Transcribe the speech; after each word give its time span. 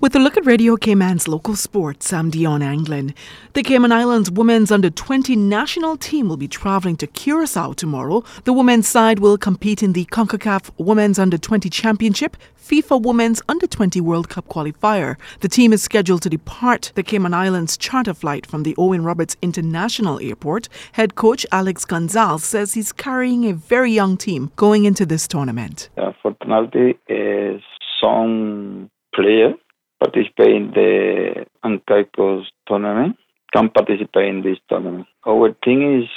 With 0.00 0.14
a 0.14 0.20
look 0.20 0.36
at 0.36 0.46
Radio 0.46 0.76
Cayman's 0.76 1.26
local 1.26 1.56
sports, 1.56 2.12
I'm 2.12 2.30
Dion 2.30 2.62
Anglin. 2.62 3.16
The 3.54 3.64
Cayman 3.64 3.90
Islands 3.90 4.30
women's 4.30 4.70
under 4.70 4.90
20 4.90 5.34
national 5.34 5.96
team 5.96 6.28
will 6.28 6.36
be 6.36 6.46
traveling 6.46 6.96
to 6.98 7.08
Curacao 7.08 7.72
tomorrow. 7.72 8.22
The 8.44 8.52
women's 8.52 8.86
side 8.86 9.18
will 9.18 9.36
compete 9.36 9.82
in 9.82 9.94
the 9.94 10.04
CONCACAF 10.04 10.70
Women's 10.78 11.18
Under 11.18 11.36
20 11.36 11.68
Championship, 11.68 12.36
FIFA 12.62 13.02
Women's 13.02 13.42
Under 13.48 13.66
20 13.66 14.00
World 14.00 14.28
Cup 14.28 14.46
qualifier. 14.46 15.16
The 15.40 15.48
team 15.48 15.72
is 15.72 15.82
scheduled 15.82 16.22
to 16.22 16.30
depart 16.30 16.92
the 16.94 17.02
Cayman 17.02 17.34
Islands 17.34 17.76
charter 17.76 18.14
flight 18.14 18.46
from 18.46 18.62
the 18.62 18.76
Owen 18.78 19.02
Roberts 19.02 19.36
International 19.42 20.20
Airport. 20.20 20.68
Head 20.92 21.16
coach 21.16 21.44
Alex 21.50 21.84
Gonzalez 21.84 22.44
says 22.44 22.74
he's 22.74 22.92
carrying 22.92 23.46
a 23.46 23.52
very 23.52 23.90
young 23.90 24.16
team 24.16 24.52
going 24.54 24.84
into 24.84 25.04
this 25.04 25.26
tournament. 25.26 25.88
Fortunately, 26.22 26.96
uh, 27.10 27.58
some 28.00 28.90
players 29.12 29.56
participate 29.98 30.54
in 30.54 30.70
the 30.72 31.46
Ancaicos 31.64 32.44
tournament 32.66 33.16
can 33.52 33.70
participate 33.70 34.28
in 34.28 34.42
this 34.42 34.58
tournament. 34.68 35.06
Our 35.26 35.50
team 35.64 36.02
is 36.02 36.08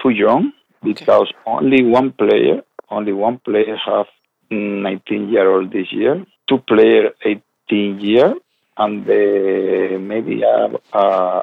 too 0.00 0.10
young 0.10 0.52
because 0.82 1.28
okay. 1.30 1.38
only 1.46 1.82
one 1.84 2.12
player, 2.12 2.62
only 2.90 3.12
one 3.12 3.38
player 3.38 3.76
have 3.86 4.06
19 4.50 5.28
year 5.28 5.50
old 5.50 5.72
this 5.72 5.92
year, 5.92 6.24
two 6.48 6.58
player 6.58 7.10
18 7.24 8.00
year, 8.00 8.34
and 8.78 9.04
the, 9.06 9.98
maybe 10.00 10.42
uh, 10.44 10.68
uh, 10.96 11.42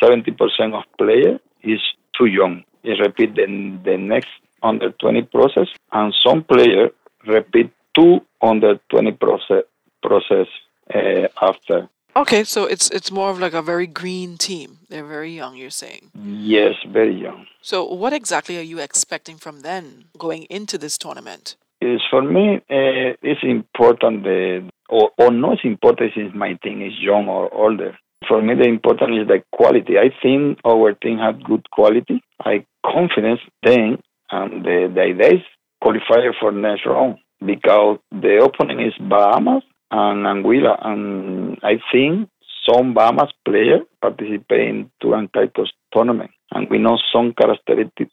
70% 0.00 0.74
of 0.74 0.84
player 0.98 1.38
is 1.62 1.80
too 2.16 2.26
young. 2.26 2.62
It 2.84 3.00
repeat 3.00 3.34
the, 3.34 3.46
the 3.84 3.96
next 3.96 4.28
under 4.62 4.90
20 4.90 5.22
process, 5.22 5.68
and 5.92 6.14
some 6.24 6.44
player 6.44 6.90
repeat 7.26 7.72
two 7.94 8.20
under 8.42 8.78
20 8.90 9.12
process 9.12 9.64
process 10.02 10.46
uh, 10.94 11.28
after. 11.40 11.88
Okay, 12.16 12.44
so 12.44 12.64
it's 12.64 12.88
it's 12.90 13.10
more 13.10 13.30
of 13.30 13.38
like 13.38 13.52
a 13.52 13.60
very 13.60 13.86
green 13.86 14.38
team. 14.38 14.78
They're 14.88 15.04
very 15.06 15.32
young. 15.34 15.56
You're 15.56 15.68
saying. 15.84 16.10
Yes, 16.14 16.74
very 16.90 17.14
young. 17.14 17.46
So, 17.60 17.84
what 17.84 18.14
exactly 18.14 18.56
are 18.56 18.68
you 18.72 18.78
expecting 18.78 19.36
from 19.36 19.60
them 19.60 20.06
going 20.16 20.44
into 20.44 20.78
this 20.78 20.96
tournament? 20.96 21.56
Is 21.82 22.00
for 22.10 22.22
me, 22.22 22.56
uh, 22.70 23.12
it's 23.22 23.42
important. 23.42 24.22
The 24.22 24.70
or, 24.88 25.10
or 25.18 25.30
not 25.30 25.58
important 25.64 26.12
since 26.16 26.32
my 26.34 26.54
team 26.64 26.80
is 26.80 26.94
young 27.00 27.28
or 27.28 27.52
older. 27.52 27.98
For 28.26 28.40
me, 28.40 28.54
the 28.54 28.68
important 28.68 29.18
is 29.18 29.28
the 29.28 29.42
quality. 29.52 29.98
I 29.98 30.08
think 30.22 30.58
our 30.64 30.94
team 30.94 31.18
has 31.18 31.34
good 31.44 31.68
quality. 31.70 32.22
I 32.42 32.64
confidence 32.84 33.40
them, 33.62 33.98
and 34.30 34.64
the, 34.64 34.90
the 34.94 35.00
idea 35.00 35.34
is 35.34 35.42
qualify 35.82 36.24
for 36.40 36.50
next 36.50 36.86
round 36.86 37.18
because 37.44 37.98
the 38.10 38.38
opening 38.40 38.80
is 38.80 38.94
Bahamas 38.98 39.62
and 39.90 40.26
Anguilla. 40.26 40.78
And 40.84 41.58
I 41.62 41.78
think 41.92 42.28
some 42.68 42.94
Bahamas 42.94 43.32
players 43.44 43.82
participate 44.00 44.68
in 44.68 44.90
Turks 45.00 45.14
and 45.16 45.32
Caicos 45.32 45.72
tournament. 45.92 46.30
And 46.52 46.68
we 46.70 46.78
know 46.78 46.98
some 47.12 47.34
characteristics 47.34 48.12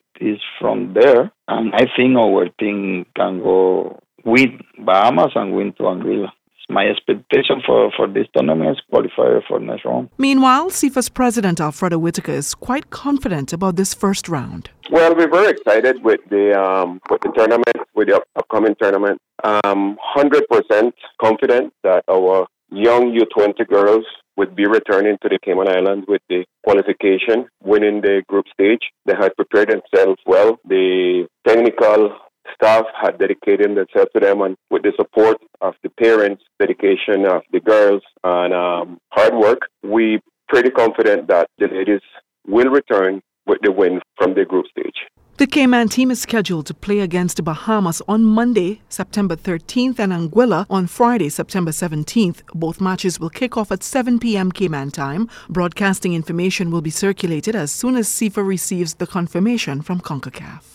from 0.60 0.94
there. 0.94 1.32
And 1.48 1.74
I 1.74 1.86
think 1.96 2.18
our 2.18 2.50
team 2.60 3.06
can 3.16 3.40
go 3.40 4.00
win 4.26 4.62
Bahamas 4.80 5.32
and 5.36 5.54
win 5.54 5.74
to 5.74 5.84
Anguilla 5.84 6.32
my 6.74 6.86
expectation 6.88 7.62
for, 7.66 7.92
for 7.96 8.08
this 8.08 8.28
tournament 8.36 8.72
is 8.72 8.84
qualifier 8.92 9.42
for 9.48 9.60
next 9.60 9.86
round. 9.86 10.10
Meanwhile, 10.18 10.72
CIFA's 10.72 11.10
president 11.10 11.62
Alfredo 11.62 11.98
Whitaker 11.98 12.32
is 12.32 12.56
quite 12.56 12.90
confident 12.90 13.54
about 13.54 13.76
this 13.76 13.94
first 13.94 14.28
round. 14.28 14.70
Well, 14.92 15.16
we're 15.16 15.30
very 15.30 15.52
excited 15.52 16.04
with 16.04 16.22
the 16.30 16.60
um, 16.60 17.00
with 17.10 17.22
the 17.22 17.32
tournament, 17.36 17.78
with 17.96 18.08
the 18.10 18.22
upcoming 18.36 18.76
tournament. 18.82 19.20
Um, 19.44 19.98
100% 20.16 20.94
confident 21.22 21.74
that 21.84 22.04
our 22.10 22.48
young 22.72 23.12
U20 23.12 23.68
girls 23.68 24.06
would 24.38 24.56
be 24.56 24.66
returning 24.66 25.18
to 25.22 25.30
the 25.30 25.38
Cayman 25.44 25.68
Islands 25.68 26.06
with 26.08 26.22
the 26.30 26.46
qualification, 26.64 27.48
winning 27.62 28.02
the 28.02 28.24
group 28.28 28.46
stage. 28.54 28.82
They 29.06 29.14
had 29.20 29.36
prepared 29.36 29.70
themselves 29.70 30.20
well. 30.26 30.60
The 30.68 31.28
technical 31.48 32.18
staff 32.54 32.86
had 33.00 33.20
dedicated 33.20 33.70
themselves 33.70 34.10
to 34.14 34.20
them, 34.20 34.42
and 34.42 34.56
with 34.70 34.84
the 34.84 34.94
support 34.96 35.38
of 35.62 35.74
the 35.84 35.90
parents, 35.90 36.44
dedication 36.60 37.26
of 37.26 37.42
the 37.52 37.60
girls, 37.60 38.02
and 38.24 38.54
um, 38.54 38.98
hard 39.12 39.34
work, 39.36 39.60
we 39.84 40.20
pretty 40.50 40.70
confident 40.70 41.28
that 41.28 41.48
the 41.58 41.68
ladies 41.68 42.02
will 42.48 42.70
return 42.70 43.22
with 43.46 43.60
the 43.62 43.72
win 43.72 44.00
from 44.18 44.34
the 44.34 44.46
group 44.46 44.66
stage. 44.68 45.08
The 45.38 45.48
Cayman 45.48 45.90
team 45.90 46.12
is 46.12 46.22
scheduled 46.22 46.68
to 46.68 46.76
play 46.76 47.00
against 47.00 47.38
the 47.38 47.44
Bahamas 47.44 48.04
on 48.08 48.24
Monday, 48.24 48.82
September 48.88 49.36
13th, 49.36 49.98
and 49.98 50.14
Anguilla 50.14 50.68
on 50.70 50.86
Friday, 50.86 51.28
September 51.30 51.72
17th. 51.72 52.44
Both 52.54 52.80
matches 52.80 53.20
will 53.20 53.32
kick 53.32 53.58
off 53.58 53.72
at 53.72 53.82
7 53.82 54.20
p.m. 54.20 54.52
Cayman 54.52 54.92
time. 54.92 55.28
Broadcasting 55.50 56.14
information 56.14 56.70
will 56.70 56.82
be 56.82 56.92
circulated 56.92 57.56
as 57.56 57.72
soon 57.72 57.96
as 57.96 58.08
CIFA 58.08 58.46
receives 58.46 58.94
the 58.94 59.08
confirmation 59.08 59.82
from 59.82 60.00
CONCACAF. 60.02 60.73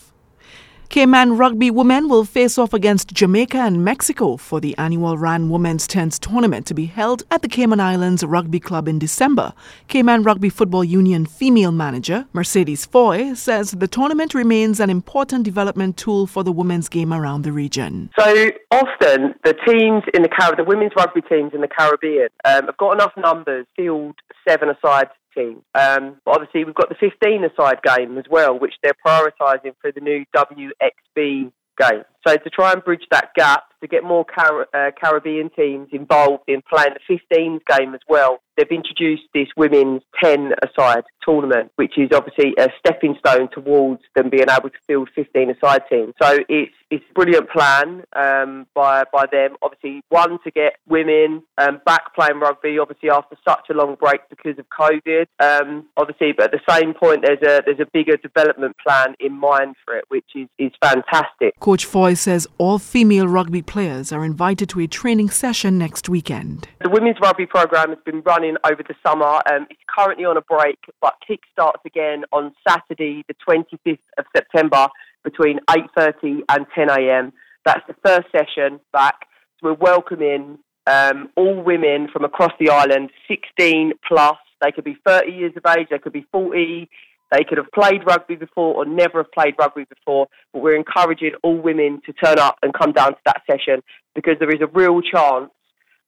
Cayman 0.89 1.37
rugby 1.37 1.69
women 1.69 2.09
will 2.09 2.25
face 2.25 2.57
off 2.57 2.73
against 2.73 3.13
Jamaica 3.13 3.59
and 3.59 3.85
Mexico 3.85 4.37
for 4.37 4.59
the 4.59 4.75
annual 4.79 5.19
RAN 5.19 5.47
Women's 5.51 5.85
Tens 5.85 6.17
tournament 6.17 6.65
to 6.65 6.73
be 6.73 6.87
held 6.87 7.21
at 7.29 7.43
the 7.43 7.47
Cayman 7.47 7.79
Islands 7.79 8.23
Rugby 8.23 8.59
Club 8.59 8.87
in 8.87 8.97
December. 8.97 9.53
Cayman 9.87 10.23
Rugby 10.23 10.49
Football 10.49 10.83
Union 10.83 11.27
female 11.27 11.71
manager 11.71 12.25
Mercedes 12.33 12.87
Foy 12.87 13.35
says 13.35 13.69
the 13.69 13.87
tournament 13.87 14.33
remains 14.33 14.79
an 14.79 14.89
important 14.89 15.43
development 15.43 15.95
tool 15.95 16.25
for 16.25 16.43
the 16.43 16.51
women's 16.51 16.89
game 16.89 17.13
around 17.13 17.43
the 17.43 17.51
region. 17.51 18.09
So 18.17 18.49
often 18.71 19.35
the 19.43 19.53
teams 19.67 20.01
in 20.15 20.23
the 20.23 20.29
Caribbean, 20.29 20.65
the 20.65 20.69
women's 20.69 20.93
rugby 20.97 21.21
teams 21.21 21.53
in 21.53 21.61
the 21.61 21.67
Caribbean, 21.67 22.29
um, 22.45 22.65
have 22.65 22.77
got 22.77 22.93
enough 22.93 23.13
numbers, 23.15 23.67
field 23.75 24.15
seven 24.47 24.69
aside 24.69 25.09
team. 25.35 25.61
Um, 25.75 26.17
but 26.25 26.35
obviously, 26.35 26.63
we've 26.63 26.75
got 26.75 26.89
the 26.89 26.95
15 26.95 27.43
aside 27.43 27.79
game 27.83 28.17
as 28.17 28.25
well, 28.29 28.57
which 28.57 28.73
they're 28.83 28.93
prioritising 29.05 29.73
for 29.81 29.91
the 29.91 30.01
new 30.01 30.25
WXV 30.35 31.51
game. 31.79 32.03
So 32.27 32.35
to 32.35 32.49
try 32.49 32.73
and 32.73 32.83
bridge 32.83 33.03
that 33.11 33.33
gap, 33.35 33.63
to 33.81 33.87
get 33.87 34.03
more 34.03 34.25
Car- 34.25 34.67
uh, 34.73 34.91
Caribbean 34.99 35.49
teams 35.49 35.89
involved 35.91 36.43
in 36.47 36.61
playing 36.61 36.95
the 37.07 37.19
15s 37.35 37.61
game 37.65 37.93
as 37.93 38.01
well, 38.07 38.39
they've 38.57 38.67
introduced 38.69 39.23
this 39.33 39.47
women's 39.55 40.01
10 40.21 40.51
aside 40.61 41.03
tournament, 41.25 41.71
which 41.77 41.97
is 41.97 42.09
obviously 42.13 42.53
a 42.57 42.67
stepping 42.79 43.15
stone 43.19 43.49
towards 43.53 44.01
them 44.15 44.29
being 44.29 44.49
able 44.49 44.69
to 44.69 44.77
field 44.85 45.09
15 45.15 45.51
aside 45.51 45.81
teams. 45.89 46.13
So 46.21 46.39
it's 46.49 46.73
it's 46.91 47.05
a 47.07 47.13
brilliant 47.13 47.49
plan 47.51 48.03
um, 48.15 48.65
by 48.73 49.03
by 49.13 49.25
them. 49.31 49.55
Obviously, 49.61 50.01
one 50.09 50.39
to 50.43 50.51
get 50.51 50.73
women 50.87 51.43
um, 51.57 51.79
back 51.85 52.15
playing 52.15 52.39
rugby, 52.39 52.79
obviously 52.79 53.09
after 53.11 53.37
such 53.47 53.67
a 53.69 53.73
long 53.73 53.95
break 53.95 54.21
because 54.29 54.57
of 54.57 54.65
COVID. 54.69 55.27
Um, 55.39 55.85
obviously, 55.97 56.31
but 56.35 56.45
at 56.45 56.51
the 56.51 56.73
same 56.73 56.93
point, 56.93 57.21
there's 57.23 57.41
a 57.43 57.61
there's 57.65 57.79
a 57.79 57.89
bigger 57.93 58.17
development 58.17 58.75
plan 58.85 59.15
in 59.19 59.33
mind 59.33 59.75
for 59.85 59.95
it, 59.95 60.05
which 60.09 60.25
is 60.35 60.47
is 60.57 60.71
fantastic. 60.81 61.57
Coach 61.59 61.85
Foy 61.85 62.08
says 62.13 62.47
all 62.57 62.79
female 62.79 63.27
rugby 63.27 63.61
players 63.61 64.11
are 64.11 64.23
invited 64.23 64.69
to 64.69 64.79
a 64.79 64.87
training 64.87 65.29
session 65.29 65.77
next 65.77 66.09
weekend. 66.09 66.67
The 66.81 66.89
women's 66.89 67.17
rugby 67.21 67.45
program 67.45 67.89
has 67.89 67.99
been 68.05 68.21
running 68.21 68.55
over 68.63 68.83
the 68.83 68.95
summer. 69.05 69.41
Um, 69.51 69.67
it's 69.69 69.79
currently 69.87 70.25
on 70.25 70.37
a 70.37 70.41
break, 70.41 70.79
but 71.01 71.15
kick 71.25 71.41
starts 71.51 71.81
again 71.85 72.23
on 72.31 72.53
Saturday, 72.67 73.23
the 73.27 73.35
25th 73.47 73.99
of 74.17 74.25
September, 74.35 74.87
between 75.23 75.59
8:30 75.69 76.41
and 76.49 76.65
10 76.73 76.89
a.m. 76.89 77.33
That's 77.65 77.85
the 77.87 77.95
first 78.05 78.27
session 78.31 78.79
back. 78.93 79.27
So 79.59 79.69
we're 79.69 79.73
welcoming 79.73 80.59
um, 80.87 81.29
all 81.35 81.61
women 81.61 82.07
from 82.11 82.23
across 82.23 82.53
the 82.59 82.69
island, 82.69 83.11
16 83.27 83.93
plus. 84.07 84.37
They 84.61 84.71
could 84.71 84.83
be 84.83 84.97
30 85.05 85.31
years 85.31 85.53
of 85.55 85.63
age, 85.77 85.87
they 85.89 85.99
could 85.99 86.13
be 86.13 86.25
40, 86.31 86.89
they 87.31 87.43
could 87.43 87.57
have 87.57 87.71
played 87.73 88.05
rugby 88.05 88.35
before 88.35 88.75
or 88.75 88.85
never 88.85 89.19
have 89.19 89.31
played 89.31 89.55
rugby 89.59 89.85
before, 89.85 90.27
but 90.53 90.61
we're 90.61 90.75
encouraging 90.75 91.31
all 91.43 91.57
women 91.57 92.01
to 92.05 92.13
turn 92.13 92.39
up 92.39 92.57
and 92.63 92.73
come 92.73 92.91
down 92.91 93.11
to 93.11 93.19
that 93.25 93.41
session 93.49 93.81
because 94.15 94.35
there 94.39 94.49
is 94.49 94.61
a 94.61 94.67
real 94.67 95.01
chance 95.01 95.51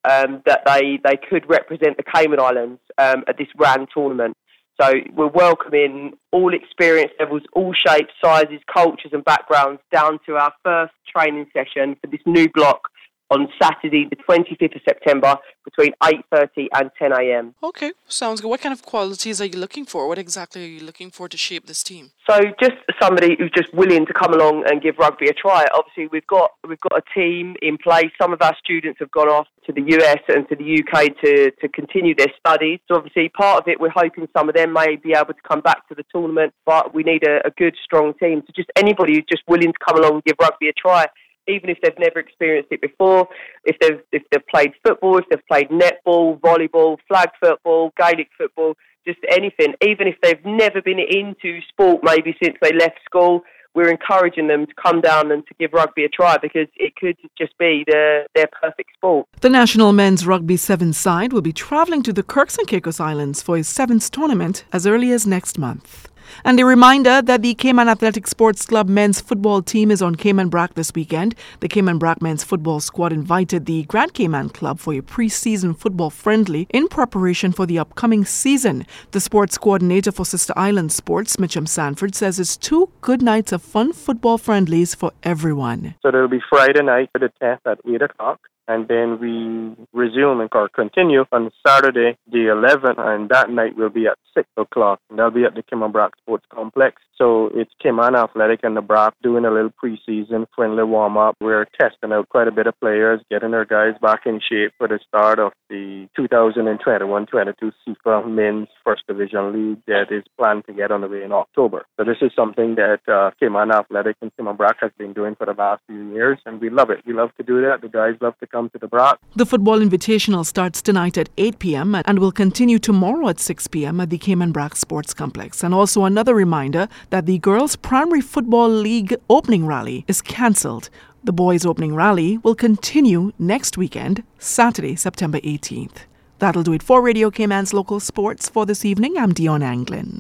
um, 0.10 0.42
that 0.46 0.64
they, 0.66 1.00
they 1.04 1.18
could 1.18 1.48
represent 1.48 1.98
the 1.98 2.04
Cayman 2.04 2.40
Islands 2.40 2.80
um, 2.98 3.24
at 3.28 3.38
this 3.38 3.48
RAN 3.56 3.86
tournament. 3.94 4.36
So 4.82 4.94
we're 5.14 5.28
welcoming 5.28 6.14
all 6.32 6.54
experience 6.56 7.12
levels, 7.20 7.44
all 7.54 7.74
shapes, 7.74 8.14
sizes, 8.24 8.62
cultures, 8.74 9.12
and 9.14 9.24
backgrounds 9.24 9.80
down 9.92 10.18
to 10.26 10.38
our 10.38 10.52
first 10.64 10.94
training 11.16 11.46
session 11.54 11.96
for 12.02 12.08
this 12.08 12.22
new 12.26 12.50
block 12.52 12.88
on 13.32 13.48
Saturday, 13.62 14.08
the 14.10 14.18
25th 14.18 14.76
of 14.76 14.82
September, 14.86 15.38
between 15.64 15.94
8.30 16.04 16.68
and 16.76 16.92
10 17.00 17.12
a.m. 17.14 17.56
Okay, 17.64 17.94
sounds 18.08 18.42
good. 18.42 18.50
What 18.50 18.60
kind 18.60 18.74
of 18.74 18.84
qualities 18.84 19.40
are 19.40 19.46
you 19.46 19.58
looking 19.58 19.86
for? 19.86 20.08
What 20.08 20.18
exactly 20.18 20.64
are 20.66 20.68
you 20.68 20.82
looking 20.82 21.12
for 21.12 21.30
to 21.30 21.38
shape 21.38 21.66
this 21.66 21.82
team? 21.82 22.12
So 22.30 22.40
just 22.60 22.76
somebody 23.02 23.38
who's 23.40 23.52
just 23.56 23.74
willing 23.74 24.06
to 24.06 24.14
come 24.14 24.34
along 24.34 24.66
and 24.68 24.82
give 24.82 24.98
rugby 24.98 25.28
a 25.30 25.34
try. 25.34 25.66
Obviously, 25.74 26.08
we've 26.08 26.28
got 26.28 26.52
we've 26.68 26.80
got 26.80 26.98
a 26.98 27.20
team 27.20 27.56
in 27.62 27.78
place. 27.78 28.12
Some 28.22 28.34
of 28.34 28.42
our 28.42 28.56
students 28.64 29.00
have 29.00 29.12
gone 29.12 29.30
off 29.30 29.48
to 29.66 29.72
the 29.72 29.82
US 29.82 30.20
and 30.28 30.48
to 30.50 30.56
the 30.56 30.84
UK 30.84 31.16
to, 31.24 31.52
to 31.52 31.70
continue 31.70 32.14
their 32.16 32.32
studies. 32.38 32.80
So 32.88 32.96
obviously, 32.96 33.30
part 33.30 33.62
of 33.62 33.68
it, 33.68 33.80
we're 33.80 33.90
hoping 33.90 34.28
some 34.36 34.50
of 34.50 34.56
them 34.56 34.74
may 34.74 34.98
be 34.98 35.14
able 35.14 35.34
to 35.34 35.42
come 35.48 35.62
back 35.62 35.88
to 35.90 35.96
the 35.96 36.04
tournament, 36.14 36.54
but 36.66 36.94
we 36.94 37.04
need 37.04 37.26
a, 37.26 37.46
a 37.48 37.52
good, 37.52 37.76
strong 37.84 38.14
team. 38.16 38.44
So 38.46 38.54
just 38.56 38.72
anybody 38.76 39.14
who's 39.14 39.26
just 39.30 39.44
willing 39.48 39.72
to 39.72 39.80
come 39.86 39.98
along 39.98 40.16
and 40.16 40.24
give 40.24 40.36
rugby 40.40 40.70
a 40.70 40.74
try 40.74 41.06
even 41.48 41.70
if 41.70 41.78
they've 41.82 41.98
never 42.00 42.20
experienced 42.20 42.72
it 42.72 42.82
before. 42.82 43.28
If 43.66 43.78
they've 43.80 44.02
if 44.12 44.24
they've 44.32 44.48
played 44.48 44.74
football, 44.86 45.18
if 45.18 45.26
they've 45.30 45.48
played 45.48 45.70
netball, 45.70 46.40
volleyball, 46.40 46.98
flag 47.08 47.30
football, 47.40 47.92
Gaelic 47.98 48.30
football, 48.38 48.76
just 49.06 49.20
anything. 49.30 49.74
Even 49.82 50.08
if 50.08 50.16
they've 50.22 50.44
never 50.46 50.82
been 50.82 51.00
into 51.00 51.62
sport, 51.70 52.02
maybe 52.04 52.36
since 52.42 52.56
they 52.62 52.72
left 52.74 53.00
school, 53.06 53.44
we're 53.74 53.90
encouraging 53.90 54.48
them 54.48 54.66
to 54.66 54.74
come 54.82 55.02
down 55.02 55.32
and 55.32 55.46
to 55.48 55.54
give 55.60 55.72
rugby 55.74 56.04
a 56.04 56.10
try 56.10 56.38
because 56.38 56.68
it 56.76 56.96
could 56.96 57.18
just 57.38 57.58
be 57.58 57.84
the, 57.88 58.26
their 58.36 58.48
perfect 58.62 58.92
sport. 58.96 59.28
The 59.40 59.50
national 59.50 59.94
men's 59.94 60.26
rugby 60.26 60.58
sevens 60.58 60.98
side 60.98 61.32
will 61.32 61.42
be 61.42 61.54
travelling 61.54 62.04
to 62.04 62.14
the 62.14 62.24
Turks 62.24 62.58
and 62.58 62.68
Caicos 62.68 63.00
Islands 63.00 63.42
for 63.42 63.58
its 63.58 63.70
sevens 63.70 64.10
tournament 64.10 64.66
as 64.74 64.86
early 64.86 65.12
as 65.12 65.26
next 65.26 65.58
month. 65.58 66.11
And 66.44 66.60
a 66.60 66.66
reminder 66.66 67.22
that 67.22 67.42
the 67.42 67.54
Cayman 67.54 67.88
Athletic 67.88 68.28
Sports 68.28 68.66
Club 68.66 68.90
men's 68.90 69.22
football 69.22 69.62
team 69.62 69.92
is 69.92 70.02
on 70.02 70.16
Cayman 70.16 70.50
Brac 70.50 70.74
this 70.74 70.92
weekend. 70.94 71.36
The 71.60 71.68
Cayman 71.68 71.98
Brac 71.98 72.22
men's 72.22 72.44
football 72.44 72.80
squad 72.80 73.14
invited 73.14 73.66
the 73.66 73.84
Grand 73.84 74.14
Cayman 74.14 74.50
Club 74.50 74.80
for 74.80 74.94
a 74.94 75.02
pre-season 75.02 75.74
football 75.74 76.10
friendly 76.10 76.68
in 76.70 76.88
preparation 76.88 77.52
for 77.52 77.66
the 77.66 77.80
upcoming 77.80 78.26
season. 78.26 78.86
The 79.12 79.20
sports 79.20 79.58
coordinator 79.58 80.12
for 80.12 80.26
Sister 80.26 80.54
Island 80.56 80.92
Sports, 80.92 81.38
Mitchum 81.38 81.68
Sanford, 81.68 82.16
says 82.16 82.40
it's 82.40 82.58
two 82.58 82.90
good 83.02 83.22
nights 83.22 83.52
of 83.52 83.62
fun 83.62 83.94
football 83.94 84.38
friendlies 84.38 84.96
for 84.96 85.12
everyone. 85.24 85.96
So 86.02 86.12
there 86.12 86.22
will 86.22 86.28
be 86.28 86.42
Friday 86.50 86.84
night 86.84 87.10
for 87.12 87.20
the 87.20 87.32
10th 87.42 87.60
at 87.66 87.80
8 87.88 88.02
o'clock 88.02 88.40
and 88.68 88.88
then 88.88 89.20
we 89.20 89.76
resume 89.94 90.48
or 90.52 90.70
continue 90.70 91.26
on 91.32 91.52
Saturday, 91.66 92.18
the 92.32 92.46
11th, 92.56 93.00
and 93.00 93.30
that 93.30 93.50
night 93.50 93.76
will 93.76 93.90
be 93.90 94.08
at 94.08 94.18
6 94.34 94.48
o'clock. 94.58 95.00
And 95.10 95.20
that'll 95.20 95.32
be 95.32 95.44
at 95.44 95.56
the 95.56 95.64
Cayman 95.64 95.92
Brac 95.92 96.12
Sports 96.18 96.46
Complex. 96.54 97.02
So 97.18 97.52
it's 97.54 97.72
Cayman 97.82 98.16
Athletic 98.16 98.62
and 98.64 98.76
the 98.76 98.82
Brac 98.82 99.14
doing 99.22 99.46
a 99.46 99.52
little 99.52 99.72
preseason 99.72 100.48
friendly 100.56 100.84
warm 100.84 101.18
up. 101.18 101.36
We're 101.40 101.66
testing 101.80 102.12
out 102.12 102.30
quite 102.30 102.48
a 102.48 102.52
bit 102.52 102.66
of 102.66 102.80
players, 102.80 103.22
getting 103.30 103.54
our 103.54 103.66
guys 103.66 103.94
back 104.02 104.22
in 104.26 104.40
shape 104.40 104.72
for 104.78 104.88
the 104.88 105.00
start 105.08 105.38
of 105.38 105.52
the 105.70 106.08
2021-22 106.18 107.72
CIFA 107.88 108.28
Men's 108.28 108.70
First 108.84 109.04
Division 109.08 109.54
League 109.54 109.82
that 109.88 110.12
is 110.12 110.24
planned 110.38 110.66
to 110.66 110.74
get 110.74 110.92
underway 110.92 111.24
in 111.24 111.32
October. 111.32 111.86
So 111.98 112.06
this 112.06 112.18
is 112.22 112.32
something 112.36 112.76
that 112.76 113.02
uh, 113.08 113.32
Cayman 113.40 113.72
Athletic 113.72 114.18
and 114.22 114.32
Cayman 114.36 114.56
Brac 114.56 114.78
has 114.82 114.92
been 114.98 115.14
doing 115.14 115.36
for 115.36 115.46
the 115.46 115.54
last 115.54 115.84
few 115.88 116.14
years, 116.14 116.40
and 116.46 116.60
we 116.60 116.72
love 116.72 116.90
it. 116.90 117.06
We 117.06 117.14
love 117.14 117.30
to 117.38 117.44
do 117.44 117.62
that. 117.62 117.82
The 117.82 117.90
guys 117.90 118.16
love 118.20 118.38
to 118.40 118.48
come 118.52 118.70
to 118.70 118.78
the. 118.78 119.18
The 119.36 119.46
football 119.46 119.80
invitational 119.80 120.46
starts 120.46 120.82
tonight 120.82 121.18
at 121.18 121.30
8 121.38 121.60
p.m. 121.60 121.96
and 121.96 122.20
will 122.20 122.32
continue 122.32 122.78
tomorrow 122.78 123.30
at 123.30 123.40
6 123.40 123.68
p.m. 123.70 124.00
at 124.02 124.10
the 124.10 124.18
Cayman 124.18 124.52
Brac 124.52 124.76
Sports 124.76 125.14
Complex. 125.14 125.64
And 125.64 125.74
also 125.74 126.04
another 126.04 126.36
reminder 126.36 126.88
that 127.10 127.26
the 127.26 127.40
Girls 127.40 127.76
Primary 127.76 128.22
Football 128.22 128.70
League 128.70 129.16
opening 129.30 129.66
rally 129.66 130.04
is 130.08 130.22
cancelled. 130.22 130.90
The 131.24 131.34
boys' 131.34 131.66
opening 131.66 131.96
rally 131.96 132.38
will 132.40 132.56
continue 132.56 133.32
next 133.40 133.78
weekend, 133.78 134.24
Saturday, 134.40 134.96
September 134.96 135.40
18th. 135.40 136.00
That'll 136.40 136.64
do 136.64 136.74
it 136.74 136.84
for 136.84 137.02
Radio 137.02 137.30
Cayman's 137.30 137.74
local 137.74 138.00
sports 138.00 138.50
for 138.50 138.66
this 138.66 138.84
evening. 138.84 139.18
I'm 139.18 139.34
Dion 139.34 139.62
Anglin. 139.62 140.20